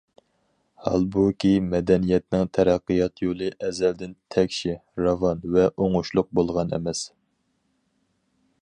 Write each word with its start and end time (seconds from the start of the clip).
ھالبۇكى، 0.85 1.51
مەدەنىيەتنىڭ 1.73 2.49
تەرەققىيات 2.59 3.23
يولى 3.27 3.51
ئەزەلدىن 3.67 4.17
تەكشى، 4.37 4.75
راۋان 5.05 5.47
ۋە 5.59 5.69
ئوڭۇشلۇق 5.75 6.35
بولغان 6.41 6.77
ئەمەس. 6.79 7.05